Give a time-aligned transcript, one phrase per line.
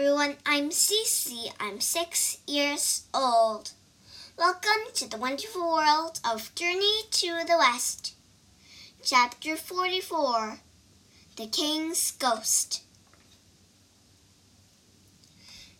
[0.00, 1.52] everyone, I'm Cece.
[1.58, 3.72] I'm six years old.
[4.36, 8.14] Welcome to the wonderful world of Journey to the West.
[9.02, 10.60] Chapter 44
[11.34, 12.84] The King's Ghost.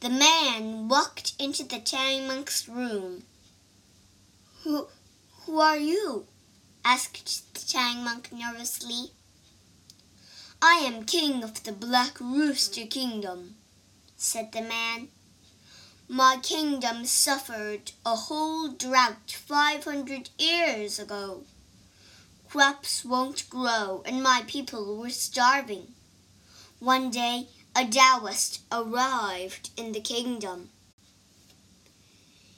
[0.00, 3.22] The man walked into the Tang monk's room.
[4.62, 4.88] Who,
[5.46, 6.26] who are you?
[6.84, 9.12] asked the Tang monk nervously.
[10.60, 13.54] I am king of the Black Rooster Kingdom,
[14.22, 15.08] said the man.
[16.08, 21.42] My kingdom suffered a whole drought five hundred years ago.
[22.48, 25.88] Crops won't grow, and my people were starving.
[26.78, 30.70] One day, a Taoist arrived in the kingdom.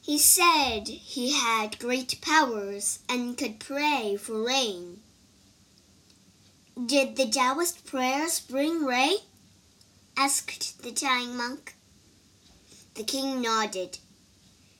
[0.00, 5.00] He said he had great powers and could pray for rain.
[6.86, 9.18] Did the Taoist prayers bring rain?
[10.22, 11.74] Asked the Tang monk.
[12.94, 13.96] The king nodded.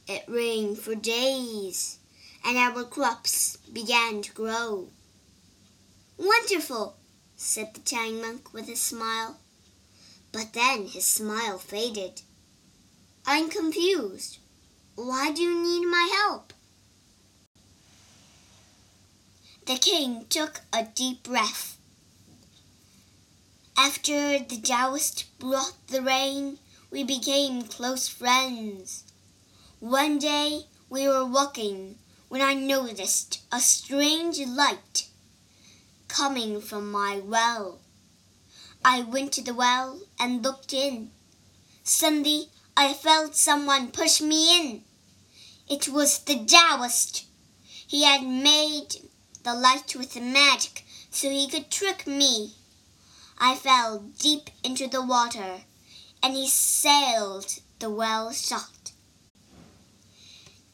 [0.06, 1.98] It rained for days,
[2.44, 4.88] and our crops began to grow.
[6.18, 6.94] Wonderful,
[7.36, 9.38] said the Tang monk with a smile.
[10.30, 12.20] But then his smile faded.
[13.24, 14.40] I'm confused.
[14.94, 16.52] Why do you need my help?
[19.64, 21.79] The king took a deep breath.
[23.82, 26.58] After the Taoist brought the rain,
[26.90, 29.04] we became close friends.
[29.78, 35.08] One day we were walking when I noticed a strange light
[36.08, 37.78] coming from my well.
[38.84, 41.12] I went to the well and looked in.
[41.82, 44.84] Suddenly I felt someone push me in.
[45.70, 47.24] It was the Taoist.
[47.86, 48.96] He had made
[49.42, 52.56] the light with magic so he could trick me.
[53.42, 55.62] I fell deep into the water,
[56.22, 58.92] and he sailed the well shut.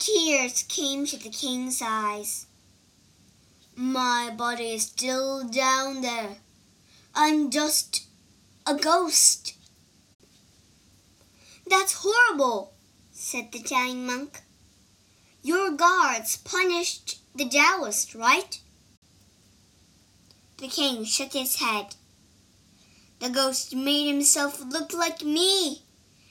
[0.00, 2.46] Tears came to the king's eyes.
[3.76, 6.38] My body is still down there.
[7.14, 8.06] I'm just
[8.66, 9.54] a ghost.
[11.68, 12.72] That's horrible,
[13.12, 14.40] said the Tang monk.
[15.40, 18.60] Your guards punished the Taoist, right?
[20.58, 21.94] The king shook his head.
[23.18, 25.82] The ghost made himself look like me,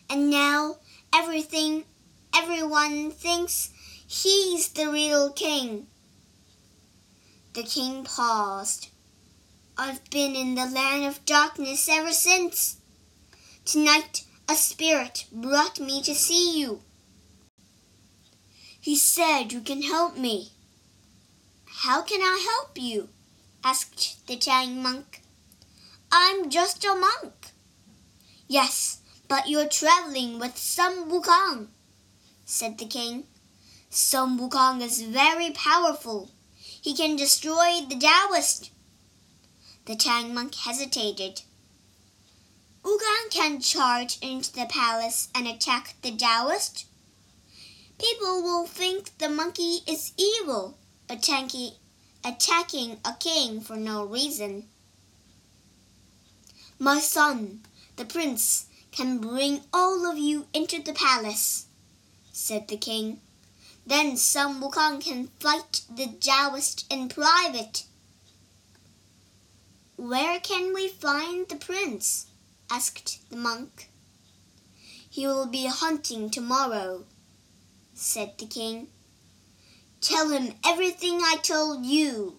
[0.10, 0.78] and now
[1.14, 1.86] everything,
[2.36, 3.72] everyone thinks
[4.08, 5.88] he's the real king.
[7.54, 8.90] The king paused.
[9.78, 12.78] I've been in the land of darkness ever since.
[13.66, 16.82] Tonight a spirit brought me to see you.
[18.80, 20.52] He said you can help me.
[21.66, 23.10] How can I help you?
[23.64, 25.25] asked the Tang monk.
[26.12, 27.52] I'm just a monk.
[28.48, 31.68] Yes, but you're traveling with Sun Wukong,
[32.46, 33.26] said the king.
[33.90, 36.32] Sun Wukong is very powerful.
[36.60, 38.72] He can destroy the Taoist.
[39.86, 41.42] The Tang monk hesitated.
[42.84, 46.86] Wukong can charge into the palace and attack the Taoist.
[47.98, 50.78] People will think the monkey is evil,
[51.10, 51.72] attacking,
[52.24, 54.68] attacking a king for no reason.
[56.78, 57.62] My son,
[57.96, 61.68] the prince, can bring all of you into the palace,
[62.32, 63.22] said the king.
[63.86, 67.84] Then Sun Wukong can fight the Taoist in private.
[69.96, 72.28] Where can we find the prince?
[72.70, 73.90] asked the monk.
[75.10, 77.06] He will be hunting tomorrow,
[77.94, 78.88] said the king.
[80.02, 82.36] Tell him everything I told you.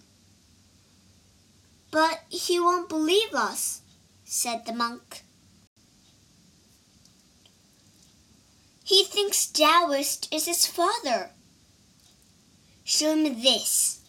[1.89, 3.81] But he won't believe us,
[4.29, 5.23] said the monk.
[8.83, 11.31] He thinks Taoist is his father.
[12.83, 14.01] Show him this.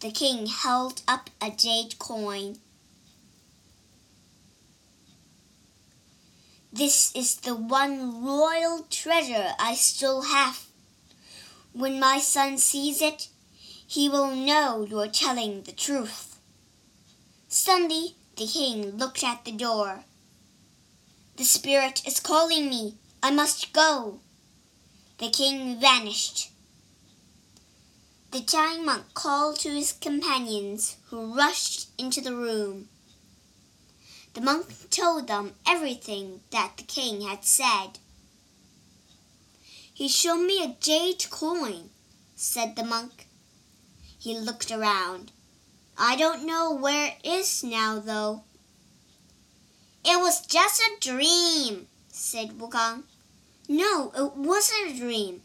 [0.00, 2.56] The king held up a jade coin.
[6.72, 10.64] This is the one royal treasure I still have.
[11.72, 13.28] When my son sees it,
[13.86, 16.38] he will know you're telling the truth.
[17.48, 20.04] Suddenly, the king looked at the door.
[21.36, 22.94] The spirit is calling me.
[23.20, 24.20] I must go.
[25.18, 26.52] The king vanished.
[28.30, 32.88] The Tang monk called to his companions, who rushed into the room.
[34.34, 37.98] The monk told them everything that the king had said.
[39.92, 41.90] He showed me a jade coin,
[42.36, 43.26] said the monk.
[44.16, 45.32] He looked around.
[46.00, 48.44] I don't know where it is now, though.
[50.04, 53.02] It was just a dream, said Wukong.
[53.68, 55.42] No, it wasn't a dream,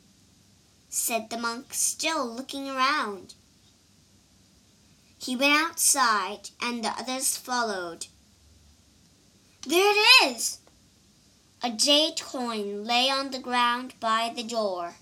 [0.89, 3.33] said the monk, still looking around.
[5.17, 8.05] He went outside, and the others followed.
[9.65, 10.59] There it is!
[11.63, 14.95] A jade coin lay on the ground by the door.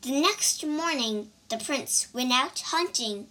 [0.00, 3.26] The next morning, the prince went out hunting.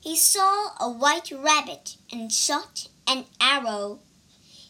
[0.00, 4.00] He saw a white rabbit and shot an arrow.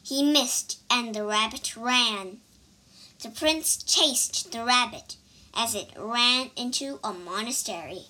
[0.03, 2.41] He missed, and the rabbit ran.
[3.23, 5.17] The prince chased the rabbit
[5.55, 8.09] as it ran into a monastery.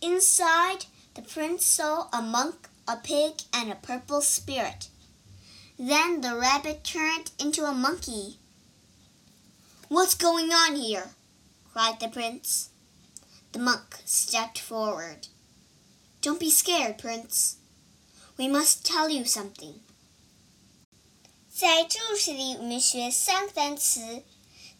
[0.00, 4.88] Inside, the prince saw a monk, a pig, and a purple spirit.
[5.78, 8.38] Then the rabbit turned into a monkey.
[9.88, 11.10] What's going on here?
[11.79, 12.69] cried the prince.
[13.51, 15.27] The monk stepped forward.
[16.21, 17.57] Don't be scared, prince.
[18.37, 19.81] We must tell you something.
[21.49, 24.23] 在注释里，我们学三个单词。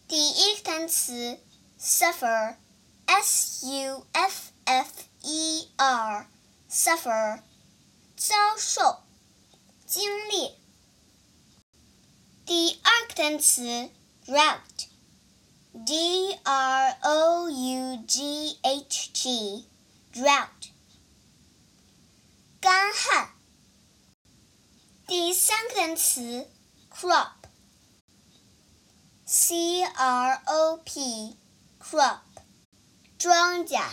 [0.06, 1.40] 第一个单词
[1.80, 4.92] suffer，s u f f
[5.22, 6.28] e r
[6.70, 7.40] suffer
[8.16, 9.02] 遭受
[9.86, 10.54] 经历。
[12.44, 13.90] 第二个单词
[14.26, 14.88] drought
[15.84, 19.66] d r o u g h t
[20.12, 20.70] drought
[22.60, 23.30] 干旱。
[25.06, 26.48] 第三个单词
[26.90, 27.32] crop
[29.24, 31.36] c r o p
[31.78, 32.20] crop
[33.18, 33.84] 庄稼。